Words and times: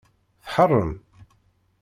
Tḥarem? 0.45 0.91